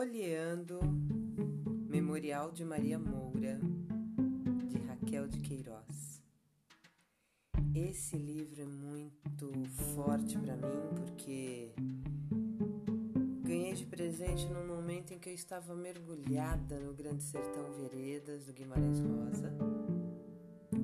[0.00, 0.80] Folheando
[1.86, 3.60] Memorial de Maria Moura,
[4.66, 6.22] de Raquel de Queiroz.
[7.74, 9.52] Esse livro é muito
[9.94, 11.74] forte para mim porque
[13.42, 18.54] ganhei de presente num momento em que eu estava mergulhada no Grande Sertão Veredas do
[18.54, 19.52] Guimarães Rosa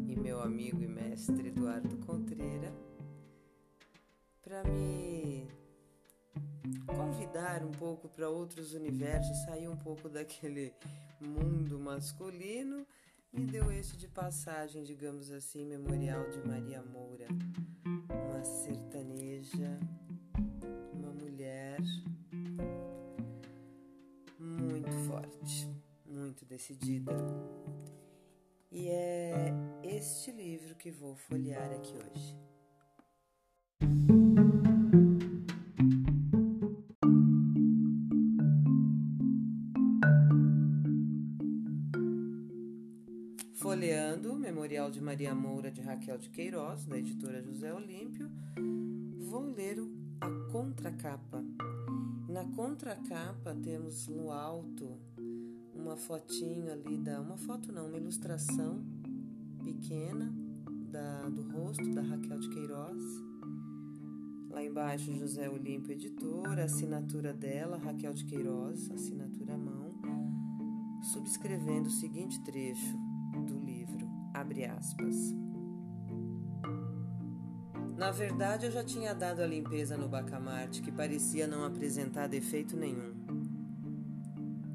[0.06, 2.70] e meu amigo e mestre Eduardo Contreira
[4.42, 5.48] para me
[6.86, 10.72] convidar um pouco para outros universos, sair um pouco daquele
[11.20, 12.86] mundo masculino,
[13.32, 17.27] me deu esse de passagem, digamos assim, memorial de Maria Moura,
[17.84, 19.78] uma sertaneja,
[20.92, 21.80] uma mulher
[24.38, 25.68] muito forte,
[26.06, 27.12] muito decidida.
[28.70, 32.45] E é este livro que vou folhear aqui hoje.
[45.17, 48.31] Maria Moura de Raquel de Queiroz, da editora José Olímpio,
[49.19, 49.78] vou ler
[50.20, 51.42] a contracapa.
[52.28, 55.00] Na contracapa temos no alto
[55.75, 58.84] uma fotinho ali da uma foto não, uma ilustração
[59.64, 60.31] pequena
[60.92, 63.03] da, do rosto da Raquel de Queiroz.
[64.51, 69.95] Lá embaixo José Olímpio editora, assinatura dela, Raquel de Queiroz, assinatura à mão,
[71.14, 73.05] subscrevendo o seguinte trecho
[74.37, 75.34] abre aspas.
[77.97, 82.77] Na verdade, eu já tinha dado a limpeza no bacamarte, que parecia não apresentar defeito
[82.77, 83.14] nenhum.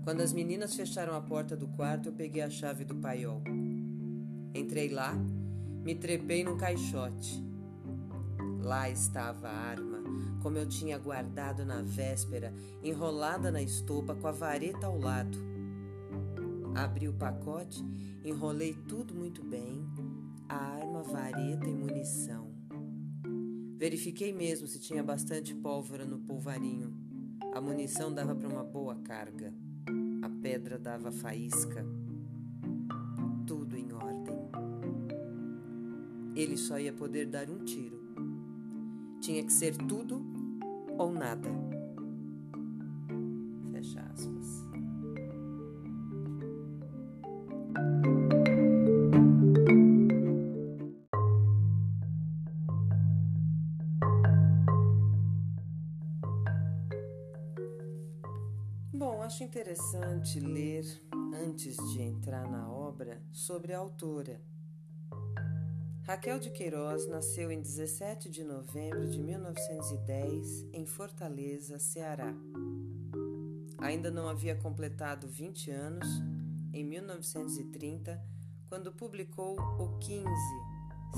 [0.03, 3.43] Quando as meninas fecharam a porta do quarto, eu peguei a chave do paiol.
[4.55, 5.13] Entrei lá,
[5.83, 7.45] me trepei num caixote.
[8.59, 10.01] Lá estava a arma,
[10.41, 12.51] como eu tinha guardado na véspera,
[12.81, 15.50] enrolada na estopa com a vareta ao lado.
[16.75, 17.83] Abri o pacote,
[18.23, 19.85] enrolei tudo muito bem,
[20.47, 22.51] a arma, vareta e munição.
[23.77, 26.93] Verifiquei mesmo se tinha bastante pólvora no polvarinho.
[27.53, 29.53] A munição dava para uma boa carga.
[30.21, 31.85] A pedra dava faísca.
[33.45, 34.37] Tudo em ordem.
[36.35, 37.99] Ele só ia poder dar um tiro.
[39.19, 40.23] Tinha que ser tudo
[40.97, 41.49] ou nada.
[59.71, 60.83] Interessante ler,
[61.47, 64.41] antes de entrar na obra, sobre a autora.
[66.03, 72.35] Raquel de Queiroz nasceu em 17 de novembro de 1910 em Fortaleza, Ceará.
[73.77, 76.07] Ainda não havia completado 20 anos,
[76.73, 78.21] em 1930,
[78.67, 80.25] quando publicou O 15,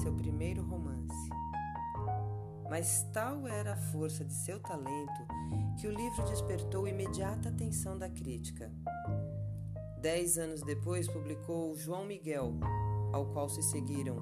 [0.03, 1.29] seu primeiro romance.
[2.73, 5.27] Mas tal era a força de seu talento
[5.79, 8.71] que o livro despertou imediata atenção da crítica.
[10.01, 12.51] Dez anos depois, publicou João Miguel,
[13.13, 14.17] ao qual se seguiram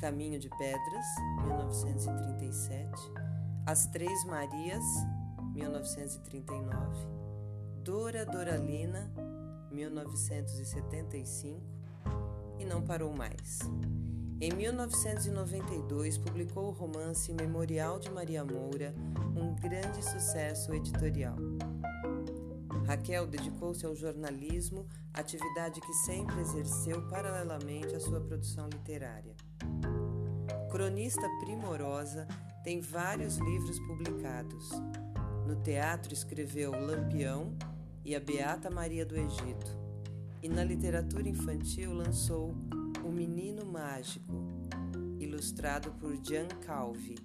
[0.00, 1.06] Caminho de Pedras,
[1.44, 2.90] 1937,
[3.64, 4.84] As Três Marias,
[5.54, 6.74] 1939,
[7.84, 9.08] Dora Doralina,
[9.70, 11.62] 1975,
[12.58, 13.60] e não parou mais.
[14.40, 18.94] Em 1992, publicou o romance Memorial de Maria Moura,
[19.36, 21.36] um grande sucesso editorial.
[22.84, 29.34] Raquel dedicou-se ao jornalismo, atividade que sempre exerceu paralelamente à sua produção literária.
[30.70, 32.26] Cronista primorosa,
[32.64, 34.70] tem vários livros publicados.
[35.46, 37.56] No teatro escreveu Lampião
[38.04, 39.78] e A Beata Maria do Egito.
[40.42, 42.54] E na literatura infantil lançou
[43.04, 44.32] O Menino Mágico,
[45.18, 47.16] ilustrado por Jan Calvi.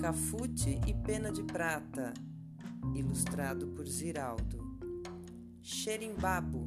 [0.00, 2.14] Cafute e Pena de Prata,
[2.94, 4.58] ilustrado por Ziraldo.
[5.60, 6.66] Xerimbabo,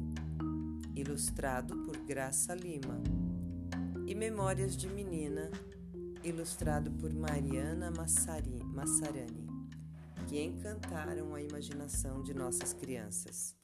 [0.94, 3.02] ilustrado por Graça Lima.
[4.06, 5.50] E Memórias de Menina,
[6.22, 9.46] ilustrado por Mariana Massarani,
[10.28, 13.61] que encantaram a imaginação de nossas crianças.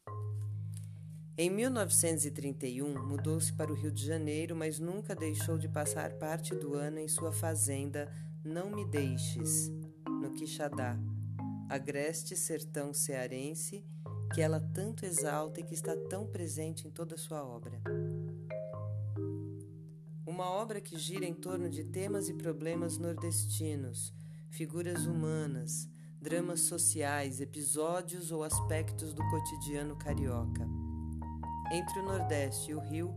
[1.40, 6.74] Em 1931, mudou-se para o Rio de Janeiro, mas nunca deixou de passar parte do
[6.74, 8.12] ano em sua fazenda
[8.42, 9.68] Não Me Deixes,
[10.04, 10.98] no Quixadá,
[11.68, 13.86] agreste sertão cearense
[14.34, 17.80] que ela tanto exalta e que está tão presente em toda a sua obra.
[20.26, 24.12] Uma obra que gira em torno de temas e problemas nordestinos,
[24.50, 25.88] figuras humanas,
[26.20, 30.77] dramas sociais, episódios ou aspectos do cotidiano carioca.
[31.70, 33.14] Entre o Nordeste e o Rio,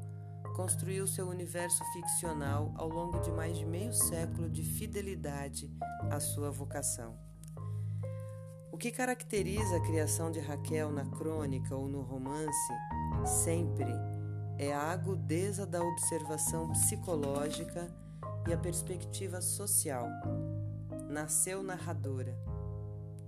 [0.58, 5.72] construiu seu universo ficcional ao longo de mais de meio século de fidelidade
[6.10, 7.18] à sua vocação.
[8.70, 12.74] O que caracteriza a criação de Raquel na crônica ou no romance,
[13.26, 13.94] sempre,
[14.58, 17.88] é a agudeza da observação psicológica
[18.48, 20.10] e a perspectiva social.
[21.10, 22.38] Nasceu narradora,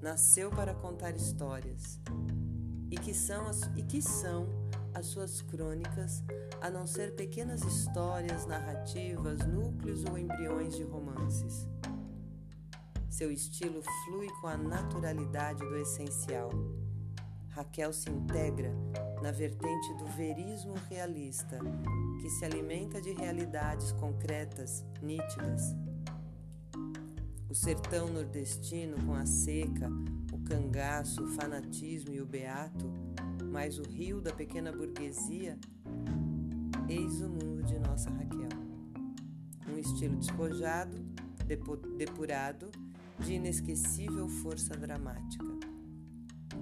[0.01, 1.99] nasceu para contar histórias,
[2.91, 4.47] e que são as, e que são
[4.93, 6.23] as suas crônicas,
[6.61, 11.67] a não ser pequenas histórias, narrativas, núcleos ou embriões de romances.
[13.09, 16.49] Seu estilo flui com a naturalidade do essencial.
[17.49, 18.73] Raquel se integra
[19.21, 21.59] na vertente do verismo realista,
[22.19, 25.75] que se alimenta de realidades concretas, nítidas.
[27.47, 29.87] O sertão nordestino, com a seca,
[30.31, 32.91] o cangaço, o fanatismo e o beato,
[33.53, 35.59] mais o rio da pequena burguesia,
[36.89, 38.49] eis o mundo de nossa Raquel.
[39.71, 40.97] Um estilo despojado,
[41.95, 42.71] depurado,
[43.19, 45.45] de inesquecível força dramática.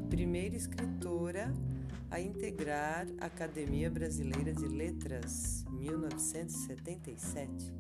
[0.10, 1.54] Primeira escritora
[2.10, 7.74] a integrar a Academia Brasileira de Letras, 1977.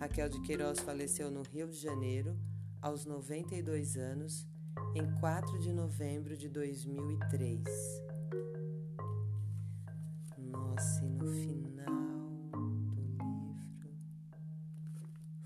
[0.00, 2.36] Raquel de Queiroz faleceu no Rio de Janeiro
[2.80, 4.50] aos 92 anos
[4.94, 7.64] em 4 de novembro de 2003.
[10.38, 11.94] Nossa, e no final
[12.50, 13.56] do livro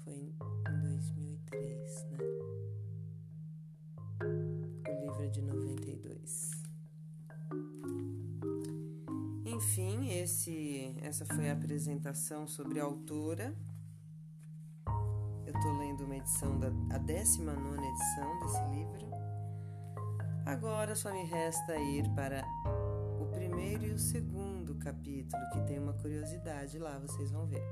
[0.04, 0.34] foi em
[0.82, 2.18] 2003, né?
[4.88, 6.50] O livro é de 92.
[9.44, 13.54] Enfim, esse, essa foi a apresentação sobre a autora.
[16.26, 19.06] Edição da a 19 edição desse livro.
[20.44, 22.44] Agora só me resta ir para
[23.20, 27.62] o primeiro e o segundo capítulo, que tem uma curiosidade lá, vocês vão ver.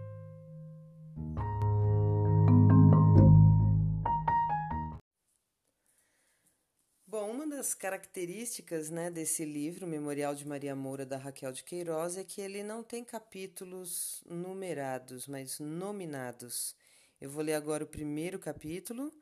[7.08, 12.16] Bom, uma das características né, desse livro, Memorial de Maria Moura, da Raquel de Queiroz,
[12.16, 16.76] é que ele não tem capítulos numerados, mas nominados.
[17.20, 19.12] Eu vou ler agora o primeiro capítulo,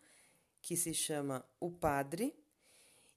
[0.61, 2.35] que se chama O Padre,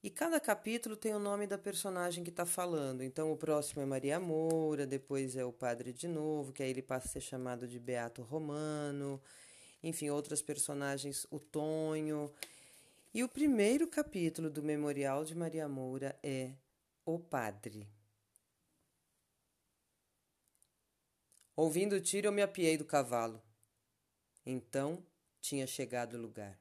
[0.06, 3.02] e cada capítulo tem o nome da personagem que está falando.
[3.02, 6.84] Então, o próximo é Maria Moura, depois é o padre de novo, que aí ele
[6.84, 9.20] passa a ser chamado de Beato Romano.
[9.82, 12.32] Enfim, outras personagens, o Tonho.
[13.16, 16.52] E o primeiro capítulo do Memorial de Maria Moura é
[17.04, 17.90] O Padre.
[21.56, 23.42] Ouvindo o tiro, eu me apiei do cavalo.
[24.46, 25.04] Então
[25.42, 26.60] tinha chegado o lugar.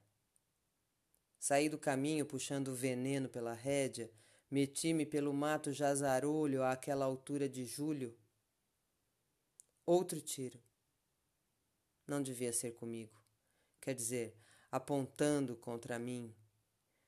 [1.37, 4.11] Saí do caminho puxando o veneno pela rédea,
[4.49, 8.17] meti-me pelo mato jazarolho àquela altura de julho.
[9.85, 10.59] Outro tiro.
[12.07, 13.21] Não devia ser comigo.
[13.79, 14.35] Quer dizer,
[14.71, 16.35] apontando contra mim.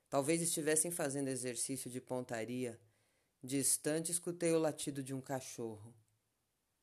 [0.08, 2.80] Talvez estivessem fazendo exercício de pontaria.
[3.42, 5.92] Distante escutei o latido de um cachorro.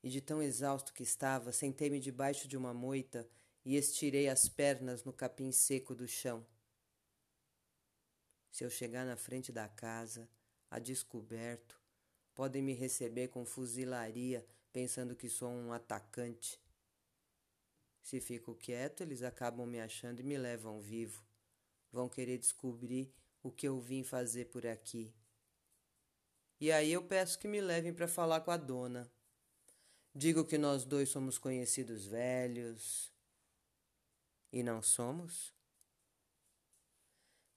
[0.03, 3.27] E de tão exausto que estava, sentei-me debaixo de uma moita
[3.65, 6.45] e estirei as pernas no capim seco do chão.
[8.51, 10.29] Se eu chegar na frente da casa,
[10.69, 11.81] a descoberto,
[12.35, 16.61] podem me receber com fuzilaria, pensando que sou um atacante.
[18.01, 21.25] Se fico quieto, eles acabam me achando e me levam vivo.
[21.91, 23.11] Vão querer descobrir
[23.41, 25.13] o que eu vim fazer por aqui.
[26.59, 29.11] E aí eu peço que me levem para falar com a dona.
[30.13, 33.14] Digo que nós dois somos conhecidos velhos.
[34.55, 35.53] E não somos?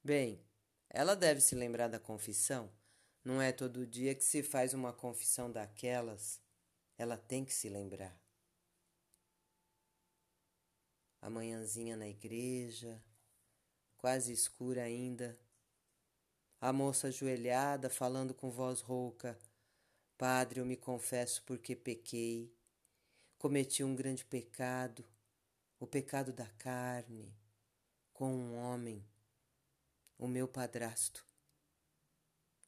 [0.02, 0.45] Bem,
[0.90, 2.73] ela deve se lembrar da confissão.
[3.23, 6.43] Não é todo dia que se faz uma confissão daquelas.
[6.97, 8.21] Ela tem que se lembrar.
[11.23, 13.00] A manhãzinha na igreja,
[13.97, 15.38] quase escura ainda.
[16.61, 19.38] A moça ajoelhada falando com voz rouca:
[20.17, 22.52] Padre, eu me confesso porque pequei.
[23.38, 25.09] Cometi um grande pecado,
[25.78, 27.32] o pecado da carne,
[28.12, 29.04] com um homem
[30.18, 31.25] o meu padrasto.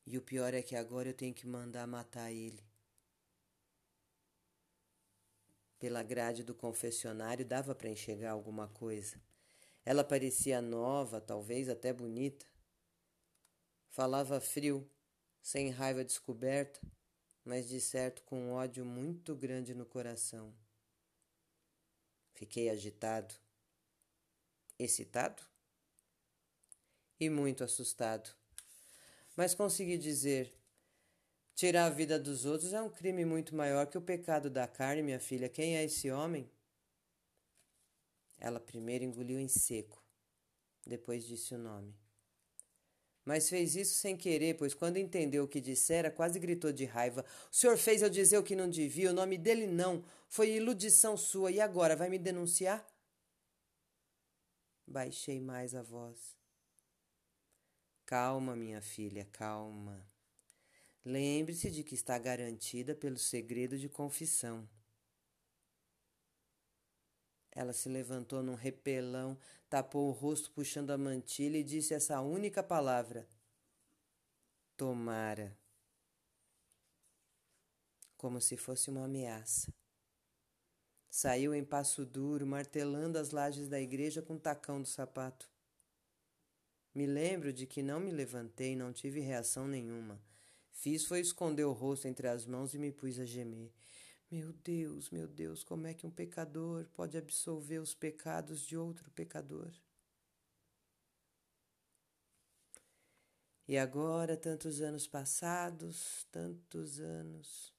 [0.06, 2.62] E o pior é que agora eu tenho que mandar matar ele.
[5.78, 9.20] Pela grade do confessionário dava para enxergar alguma coisa.
[9.84, 12.46] Ela parecia nova, talvez até bonita.
[13.88, 14.88] Falava frio,
[15.42, 16.80] sem raiva descoberta,
[17.44, 20.54] mas de certo com um ódio muito grande no coração.
[22.40, 23.34] Fiquei agitado.
[24.78, 25.50] Excitado?
[27.20, 28.30] e muito assustado.
[29.36, 30.50] Mas consegui dizer:
[31.54, 35.02] Tirar a vida dos outros é um crime muito maior que o pecado da carne,
[35.02, 35.48] minha filha.
[35.48, 36.50] Quem é esse homem?
[38.38, 40.02] Ela primeiro engoliu em seco,
[40.86, 41.94] depois disse o nome.
[43.30, 47.24] Mas fez isso sem querer, pois quando entendeu o que dissera, quase gritou de raiva.
[47.48, 50.04] O senhor fez eu dizer o que não devia, o nome dele não.
[50.28, 52.84] Foi iludição sua, e agora vai me denunciar?
[54.84, 56.36] Baixei mais a voz.
[58.04, 60.04] Calma, minha filha, calma.
[61.04, 64.68] Lembre-se de que está garantida pelo segredo de confissão.
[67.60, 69.36] Ela se levantou num repelão,
[69.68, 73.28] tapou o rosto puxando a mantilha e disse essa única palavra:
[74.78, 75.54] Tomara.
[78.16, 79.70] Como se fosse uma ameaça.
[81.10, 85.46] Saiu em passo duro, martelando as lajes da igreja com o tacão do sapato.
[86.94, 90.18] Me lembro de que não me levantei, não tive reação nenhuma.
[90.72, 93.70] Fiz foi esconder o rosto entre as mãos e me pus a gemer.
[94.30, 99.10] Meu Deus, meu Deus, como é que um pecador pode absolver os pecados de outro
[99.10, 99.70] pecador?
[103.66, 107.72] E agora, tantos anos passados, tantos anos.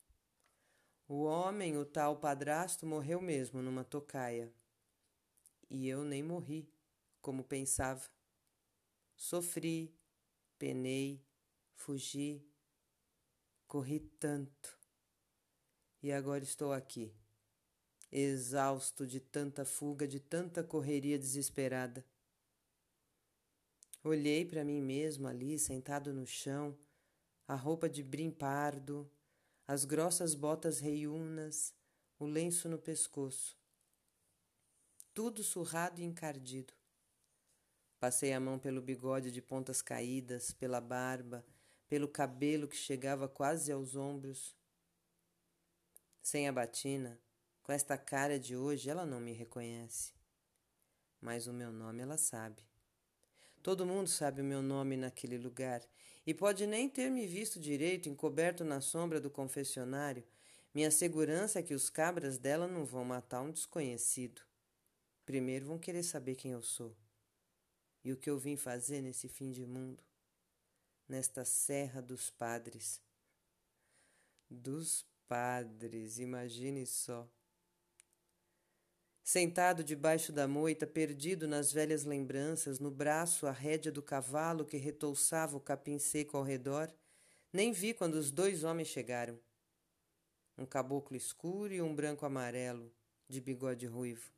[1.08, 4.52] O homem, o tal padrasto, morreu mesmo numa tocaia.
[5.72, 6.70] E eu nem morri,
[7.20, 8.08] como pensava.
[9.16, 9.96] Sofri,
[10.60, 11.24] penei,
[11.76, 12.46] fugi,
[13.68, 14.81] corri tanto
[16.04, 17.14] e agora estou aqui,
[18.12, 22.04] exausto de tanta fuga, de tanta correria desesperada.
[24.04, 26.76] Olhei para mim mesmo ali, sentado no chão,
[27.48, 29.10] a roupa de brim pardo,
[29.68, 31.74] as grossas botas reiunas,
[32.18, 33.56] o lenço no pescoço.
[35.14, 36.74] Tudo surrado e encardido.
[38.00, 41.46] Passei a mão pelo bigode de pontas caídas, pela barba,
[41.88, 44.56] pelo cabelo que chegava quase aos ombros
[46.22, 47.20] sem a batina,
[47.64, 50.14] com esta cara de hoje, ela não me reconhece.
[51.20, 52.64] Mas o meu nome ela sabe.
[53.62, 55.82] Todo mundo sabe o meu nome naquele lugar
[56.26, 60.24] e pode nem ter me visto direito encoberto na sombra do confessionário.
[60.74, 64.42] Minha segurança é que os cabras dela não vão matar um desconhecido.
[65.26, 66.96] Primeiro vão querer saber quem eu sou
[68.04, 70.04] e o que eu vim fazer nesse fim de mundo,
[71.08, 73.00] nesta serra dos padres.
[74.50, 77.26] Dos padres, imagine só.
[79.24, 84.76] Sentado debaixo da moita, perdido nas velhas lembranças, no braço a rédea do cavalo que
[84.76, 86.94] retouçava o capim seco ao redor,
[87.54, 89.40] nem vi quando os dois homens chegaram.
[90.58, 92.94] Um caboclo escuro e um branco amarelo,
[93.30, 94.30] de bigode ruivo.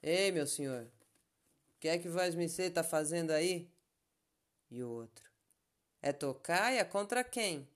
[0.00, 0.88] Ei, meu senhor,
[1.80, 3.68] que é que Vaz Missê tá fazendo aí?
[4.70, 5.28] E o outro.
[6.00, 7.71] É tocaia contra quem?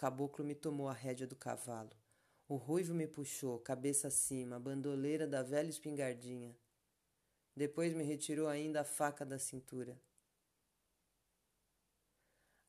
[0.00, 1.90] Caboclo me tomou a rédea do cavalo.
[2.48, 6.56] O ruivo me puxou, cabeça acima, bandoleira da velha espingardinha.
[7.54, 10.00] Depois me retirou ainda a faca da cintura.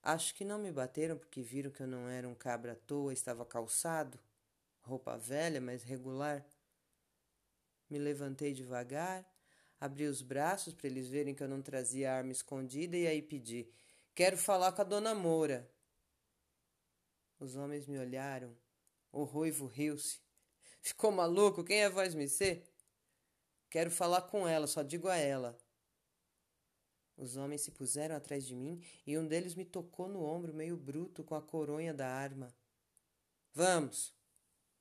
[0.04, 3.14] Acho que não me bateram porque viram que eu não era um cabra à toa,
[3.14, 4.20] estava calçado,
[4.82, 6.46] roupa velha, mas regular.
[7.90, 9.26] Me levantei devagar,
[9.80, 13.72] abri os braços para eles verem que eu não trazia arma escondida e aí pedi:
[14.14, 15.72] Quero falar com a dona Moura.
[17.42, 18.56] Os homens me olharam.
[19.12, 20.20] O ruivo riu-se.
[20.80, 21.64] Ficou maluco?
[21.64, 22.72] Quem é voz me ser?
[23.68, 25.58] Quero falar com ela, só digo a ela.
[27.18, 30.78] Os homens se puseram atrás de mim e um deles me tocou no ombro meio
[30.78, 32.56] bruto com a coronha da arma.
[33.56, 34.14] Vamos!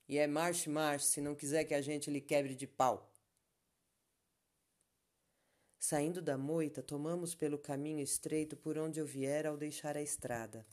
[0.07, 3.11] E é marche, marche, se não quiser que a gente lhe quebre de pau.
[5.79, 10.63] Saindo da moita, tomamos pelo caminho estreito por onde eu viera ao deixar a estrada.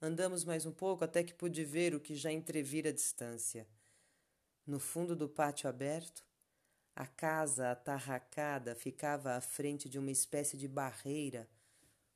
[0.00, 3.66] Andamos mais um pouco até que pude ver o que já entrevira à distância.
[4.66, 6.22] No fundo do pátio aberto,
[6.94, 11.48] a casa atarracada ficava à frente de uma espécie de barreira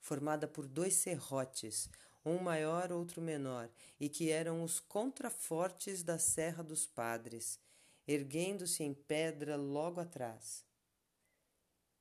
[0.00, 1.88] formada por dois serrotes,
[2.24, 7.58] um maior, outro menor, e que eram os contrafortes da Serra dos Padres,
[8.06, 10.64] erguendo-se em pedra logo atrás.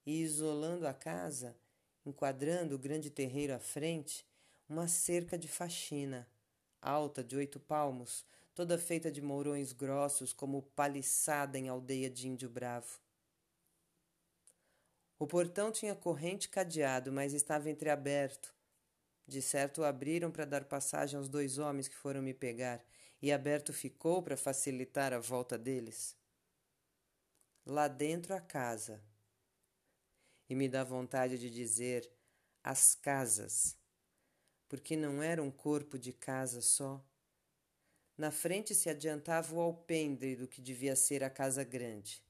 [0.05, 1.55] E isolando a casa,
[2.05, 4.25] enquadrando o grande terreiro à frente,
[4.69, 6.29] uma cerca de faxina,
[6.79, 8.23] alta de oito palmos,
[8.53, 12.99] toda feita de mourões grossos como paliçada em aldeia de índio bravo.
[15.17, 18.53] O portão tinha corrente cadeado, mas estava entreaberto.
[19.27, 22.85] De certo o abriram para dar passagem aos dois homens que foram me pegar,
[23.21, 26.15] e aberto ficou para facilitar a volta deles.
[27.65, 29.03] Lá dentro a casa,
[30.47, 32.09] e me dá vontade de dizer
[32.63, 33.78] as casas,
[34.69, 37.03] porque não era um corpo de casa só.
[38.15, 42.23] Na frente se adiantava o alpendre do que devia ser a casa grande.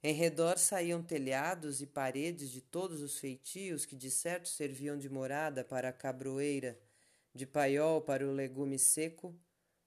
[0.00, 5.08] Em redor saíam telhados e paredes de todos os feitios que de certo serviam de
[5.08, 6.78] morada para a cabroeira,
[7.34, 9.36] de paiol para o legume seco,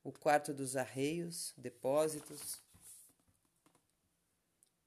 [0.04, 2.60] o quarto dos arreios, depósitos.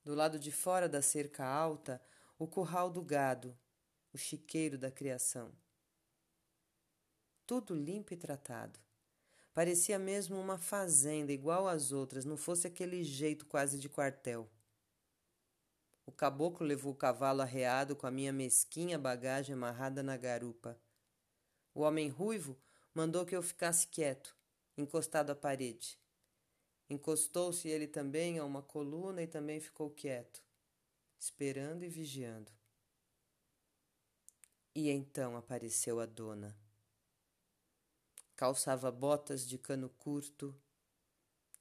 [0.04, 2.02] Do lado de fora da cerca alta,
[2.38, 3.56] o curral do gado,
[4.12, 5.63] o chiqueiro da criação.
[7.46, 8.78] Tudo limpo e tratado.
[9.52, 14.50] Parecia mesmo uma fazenda igual às outras, não fosse aquele jeito quase de quartel.
[16.06, 20.78] O caboclo levou o cavalo arreado com a minha mesquinha bagagem amarrada na garupa.
[21.74, 22.58] O homem ruivo
[22.94, 24.36] mandou que eu ficasse quieto,
[24.76, 25.98] encostado à parede.
[26.88, 30.42] Encostou-se ele também a uma coluna e também ficou quieto,
[31.18, 32.52] esperando e vigiando.
[34.74, 36.63] E então apareceu a dona.
[38.36, 40.54] Calçava botas de cano curto,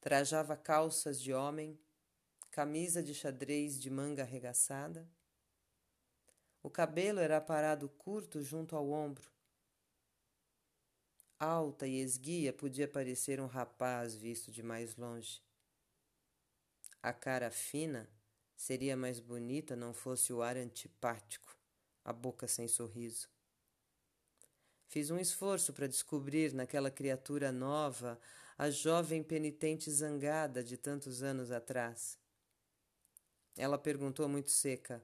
[0.02, 1.80] trajava calças de homem,
[2.50, 5.08] camisa de xadrez de manga arregaçada.
[6.64, 9.32] O cabelo era parado curto junto ao ombro.
[11.40, 15.44] Alta e esguia podia parecer um rapaz visto de mais longe.
[17.02, 18.10] A cara fina
[18.56, 21.54] seria mais bonita não fosse o ar antipático
[22.06, 23.33] a boca sem sorriso.
[24.94, 28.22] Fiz um esforço para descobrir naquela criatura nova
[28.56, 32.16] a jovem penitente zangada de tantos anos atrás.
[33.58, 35.04] Ela perguntou muito seca: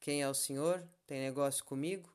[0.00, 0.84] Quem é o senhor?
[1.06, 2.12] Tem negócio comigo?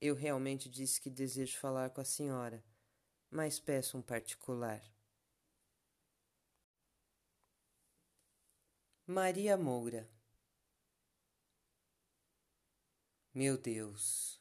[0.00, 2.64] Eu realmente disse que desejo falar com a senhora,
[3.30, 4.82] mas peço um particular.
[9.06, 10.15] Maria Moura
[13.38, 14.40] Meu Deus,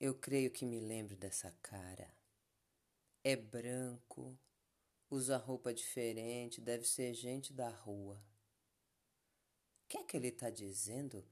[0.00, 2.10] eu creio que me lembro dessa cara.
[3.22, 4.40] É branco,
[5.10, 8.16] usa roupa diferente, deve ser gente da rua.
[8.16, 11.22] O que é que ele está dizendo?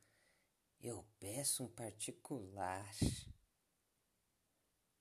[0.83, 2.95] Eu peço um particular.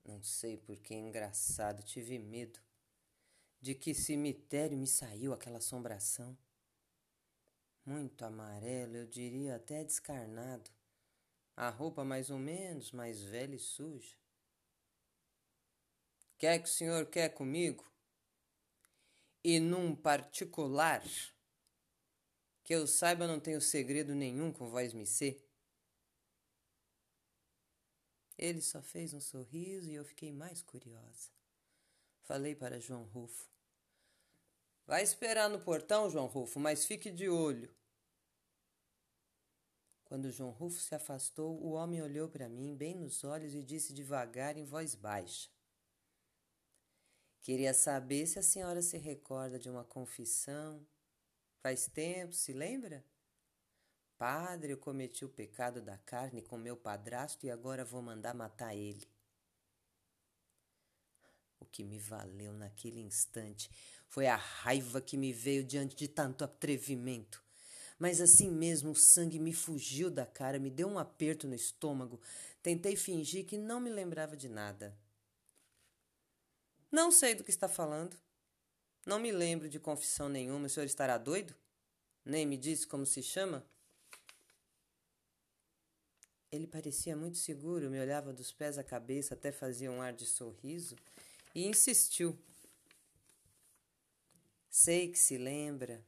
[0.02, 2.58] Não sei porque é engraçado, tive medo.
[3.60, 6.38] De que cemitério me saiu aquela assombração?
[7.84, 10.70] Muito amarelo, eu diria até descarnado
[11.56, 14.16] a roupa mais ou menos mais velha e suja.
[16.38, 17.90] Quer que o senhor quer comigo?
[19.44, 21.02] E num particular,
[22.64, 25.46] que eu saiba não tenho segredo nenhum com voz me ser.
[28.38, 31.30] Ele só fez um sorriso e eu fiquei mais curiosa.
[32.22, 33.48] Falei para João Rufo.
[34.86, 37.72] Vai esperar no portão, João Rufo, mas fique de olho.
[40.12, 43.94] Quando João Rufo se afastou, o homem olhou para mim bem nos olhos e disse
[43.94, 45.48] devagar em voz baixa:
[47.40, 50.86] Queria saber se a senhora se recorda de uma confissão.
[51.62, 53.02] Faz tempo, se lembra?
[54.18, 58.76] Padre, eu cometi o pecado da carne com meu padrasto e agora vou mandar matar
[58.76, 59.08] ele.
[61.58, 63.70] O que me valeu naquele instante
[64.06, 67.42] foi a raiva que me veio diante de tanto atrevimento.
[68.02, 72.20] Mas assim mesmo o sangue me fugiu da cara, me deu um aperto no estômago.
[72.60, 74.92] Tentei fingir que não me lembrava de nada.
[76.90, 78.16] Não sei do que está falando.
[79.06, 80.66] Não me lembro de confissão nenhuma.
[80.66, 81.54] O senhor estará doido?
[82.24, 83.64] Nem me disse como se chama?
[86.50, 90.26] Ele parecia muito seguro, me olhava dos pés à cabeça, até fazia um ar de
[90.26, 90.96] sorriso
[91.54, 92.36] e insistiu.
[94.68, 96.04] Sei que se lembra.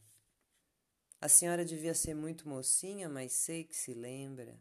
[1.25, 4.61] A senhora devia ser muito mocinha, mas sei que se lembra.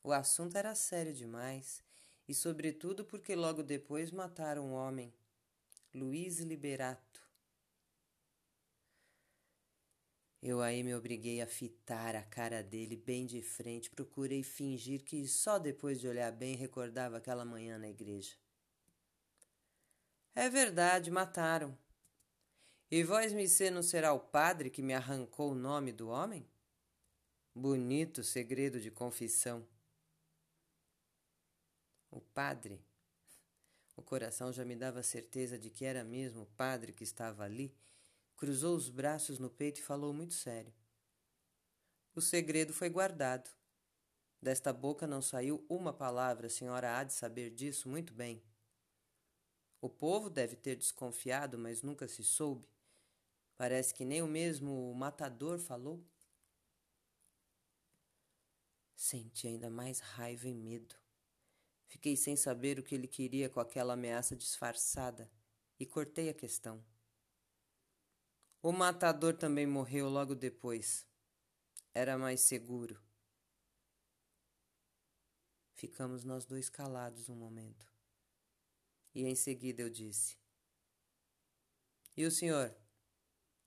[0.00, 1.82] O assunto era sério demais,
[2.28, 5.12] e sobretudo porque logo depois mataram um homem,
[5.92, 7.20] Luiz Liberato.
[10.40, 15.26] Eu aí me obriguei a fitar a cara dele bem de frente, procurei fingir que
[15.26, 18.36] só depois de olhar bem recordava aquela manhã na igreja.
[20.32, 21.76] É verdade, mataram.
[22.88, 26.48] E vós me não será o padre que me arrancou o nome do homem?
[27.52, 29.66] Bonito segredo de confissão.
[32.12, 32.80] O padre.
[33.96, 37.74] O coração já me dava certeza de que era mesmo o padre que estava ali.
[38.36, 40.72] Cruzou os braços no peito e falou muito sério.
[42.14, 43.50] O segredo foi guardado.
[44.40, 48.40] Desta boca não saiu uma palavra, a senhora há de saber disso muito bem.
[49.80, 52.75] O povo deve ter desconfiado, mas nunca se soube.
[53.56, 56.04] Parece que nem o mesmo matador falou.
[58.94, 60.94] Senti ainda mais raiva e medo.
[61.86, 65.30] Fiquei sem saber o que ele queria com aquela ameaça disfarçada
[65.78, 66.84] e cortei a questão.
[68.62, 71.06] O matador também morreu logo depois.
[71.94, 73.00] Era mais seguro.
[75.72, 77.86] Ficamos nós dois calados um momento.
[79.14, 80.36] E em seguida eu disse:
[82.16, 82.74] E o senhor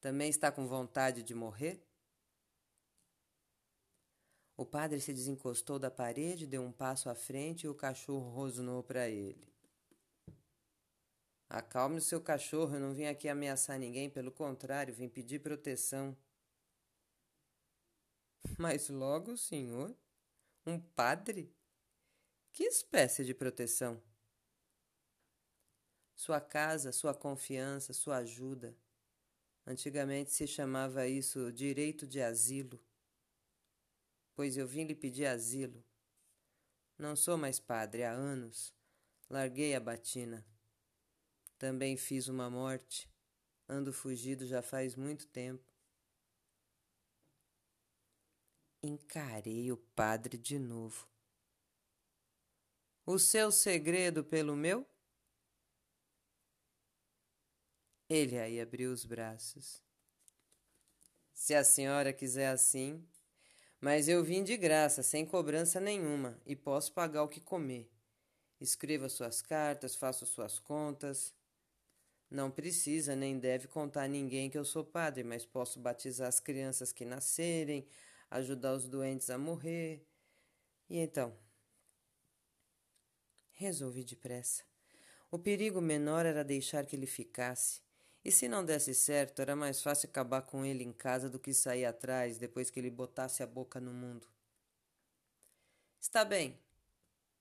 [0.01, 1.85] também está com vontade de morrer?
[4.55, 8.83] O padre se desencostou da parede, deu um passo à frente e o cachorro rosnou
[8.83, 9.47] para ele.
[11.49, 16.15] Acalme o seu cachorro, eu não vim aqui ameaçar ninguém, pelo contrário, vim pedir proteção.
[18.59, 19.95] Mas logo, senhor?
[20.65, 21.55] Um padre?
[22.51, 24.01] Que espécie de proteção?
[26.13, 28.75] Sua casa, sua confiança, sua ajuda.
[29.65, 32.79] Antigamente se chamava isso direito de asilo
[34.39, 35.83] pois eu vim lhe pedir asilo.
[36.97, 38.73] Não sou mais padre há anos.
[39.29, 40.45] Larguei a batina.
[41.57, 43.11] Também fiz uma morte.
[43.67, 45.69] Ando fugido já faz muito tempo.
[48.81, 51.05] Encarei o padre de novo.
[53.05, 54.87] O seu segredo pelo meu?
[58.09, 59.83] Ele aí abriu os braços.
[61.31, 63.07] Se a senhora quiser assim,
[63.79, 67.87] mas eu vim de graça, sem cobrança nenhuma, e posso pagar o que comer.
[68.59, 71.33] Escreva suas cartas, faça suas contas.
[72.29, 76.39] Não precisa nem deve contar a ninguém que eu sou padre, mas posso batizar as
[76.39, 77.87] crianças que nascerem,
[78.29, 80.03] ajudar os doentes a morrer.
[80.89, 81.37] E então?
[83.51, 84.63] Resolvi depressa.
[85.31, 87.87] O perigo menor era deixar que ele ficasse.
[88.23, 91.53] E se não desse certo, era mais fácil acabar com ele em casa do que
[91.53, 94.27] sair atrás depois que ele botasse a boca no mundo.
[95.99, 96.57] Está bem,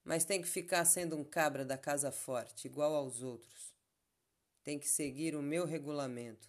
[0.05, 3.75] mas tem que ficar sendo um cabra da casa forte, igual aos outros.
[4.63, 6.49] Tem que seguir o meu regulamento.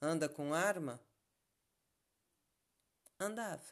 [0.00, 1.00] Anda com arma?
[3.18, 3.64] Andava.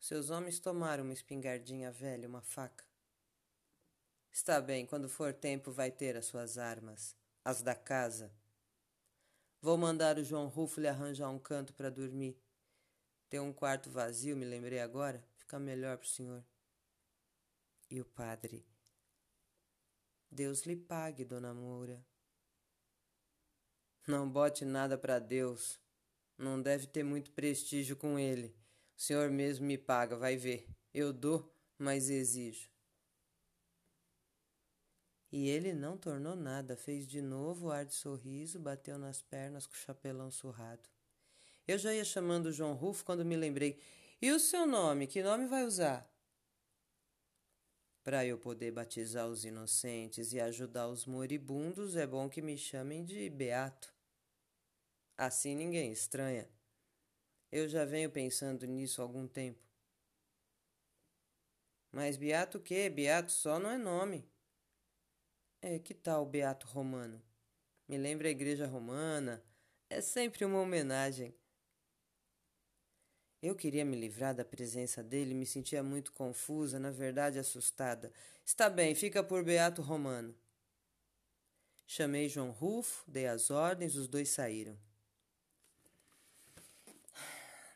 [0.00, 2.84] Seus homens tomaram uma espingardinha velha, uma faca.
[4.32, 8.32] Está bem, quando for tempo vai ter as suas armas, as da casa.
[9.62, 12.36] Vou mandar o João Rufo lhe arranjar um canto para dormir.
[13.30, 15.24] Tem um quarto vazio, me lembrei agora.
[15.36, 16.44] Fica melhor para o senhor.
[17.88, 18.66] E o padre?
[20.28, 22.04] Deus lhe pague, dona Moura.
[24.04, 25.78] Não bote nada para Deus.
[26.36, 28.48] Não deve ter muito prestígio com ele.
[28.96, 30.68] O senhor mesmo me paga, vai ver.
[30.92, 32.71] Eu dou, mas exijo.
[35.32, 39.66] E ele não tornou nada, fez de novo o ar de sorriso, bateu nas pernas
[39.66, 40.86] com o chapelão surrado.
[41.66, 43.80] Eu já ia chamando João Rufo quando me lembrei.
[44.20, 45.06] E o seu nome?
[45.06, 46.06] Que nome vai usar?
[48.04, 53.02] Para eu poder batizar os inocentes e ajudar os moribundos, é bom que me chamem
[53.02, 53.94] de Beato.
[55.16, 56.46] Assim ninguém estranha.
[57.50, 59.62] Eu já venho pensando nisso há algum tempo.
[61.90, 62.90] Mas Beato o quê?
[62.90, 64.28] Beato só não é nome.
[65.64, 67.22] É, que tal o Beato Romano?
[67.88, 69.40] Me lembra a igreja romana.
[69.88, 71.32] É sempre uma homenagem.
[73.40, 78.12] Eu queria me livrar da presença dele me sentia muito confusa, na verdade assustada.
[78.44, 80.34] Está bem, fica por Beato Romano.
[81.86, 84.76] Chamei João Rufo, dei as ordens, os dois saíram.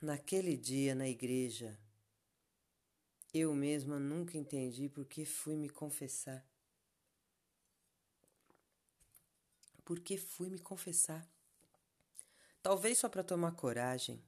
[0.03, 1.79] Naquele dia na igreja,
[3.33, 6.45] eu mesma nunca entendi por que fui me confessar.
[9.87, 11.25] Porque fui me confessar.
[12.61, 14.21] Talvez só para tomar coragem.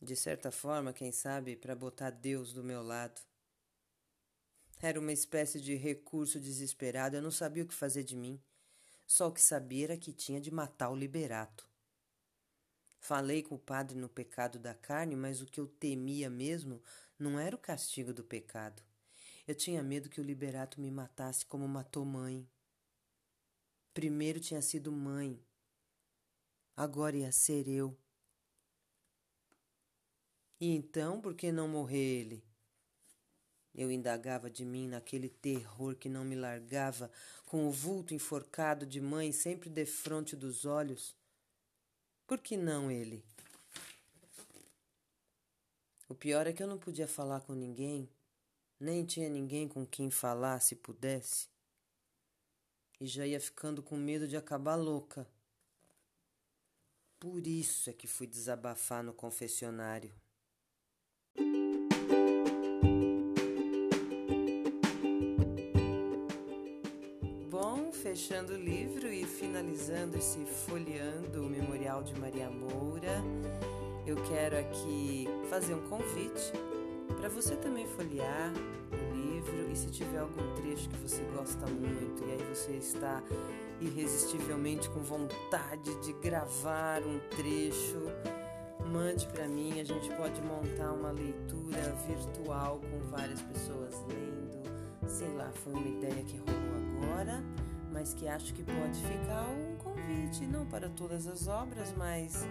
[0.00, 3.20] De certa forma, quem sabe, para botar Deus do meu lado.
[4.80, 8.42] Era uma espécie de recurso desesperado, eu não sabia o que fazer de mim.
[9.06, 11.64] Só o que sabia era que tinha de matar o liberato.
[12.98, 16.82] Falei com o padre no pecado da carne, mas o que eu temia mesmo
[17.16, 18.82] não era o castigo do pecado.
[19.46, 22.48] Eu tinha medo que o liberato me matasse como matou mãe.
[23.94, 25.38] Primeiro tinha sido mãe,
[26.74, 27.94] agora ia ser eu.
[30.58, 32.44] E então, por que não morrer ele?
[33.74, 37.10] Eu indagava de mim naquele terror que não me largava,
[37.44, 41.14] com o vulto enforcado de mãe sempre defronte dos olhos.
[42.26, 43.22] Por que não ele?
[46.08, 48.08] O pior é que eu não podia falar com ninguém,
[48.80, 51.51] nem tinha ninguém com quem falar se pudesse
[53.02, 55.26] e já ia ficando com medo de acabar louca.
[57.18, 60.12] Por isso é que fui desabafar no confessionário.
[67.50, 73.20] Bom, fechando o livro e finalizando esse folheando o Memorial de Maria Moura,
[74.06, 76.52] eu quero aqui fazer um convite
[77.16, 78.52] para você também folhear
[79.72, 83.22] e se tiver algum trecho que você gosta muito e aí você está
[83.80, 87.98] irresistivelmente com vontade de gravar um trecho,
[88.92, 94.62] mande para mim, a gente pode montar uma leitura virtual com várias pessoas lendo.
[95.08, 97.42] Sei lá, foi uma ideia que rolou agora,
[97.90, 102.46] mas que acho que pode ficar um convite, não para todas as obras, mas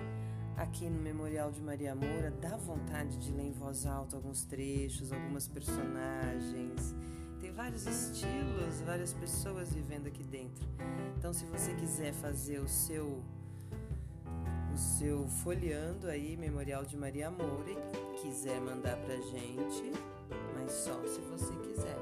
[0.61, 5.11] aqui no Memorial de Maria Moura, dá vontade de ler em voz alta alguns trechos,
[5.11, 6.95] algumas personagens.
[7.39, 10.63] Tem vários estilos, várias pessoas vivendo aqui dentro.
[11.17, 13.23] Então, se você quiser fazer o seu
[14.73, 19.91] o seu folheando aí Memorial de Maria Moura e quiser mandar pra gente,
[20.53, 21.97] mas só se você quiser.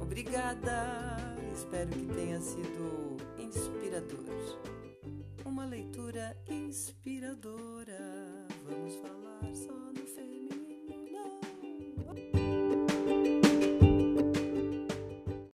[0.00, 1.06] Obrigada.
[1.52, 4.24] Espero que tenha sido inspirador
[5.44, 7.98] uma leitura inspiradora.
[8.68, 9.93] Vamos falar só